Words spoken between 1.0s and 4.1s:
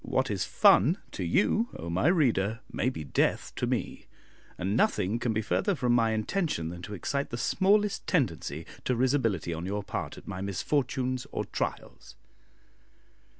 to you, O my reader! may be death to me;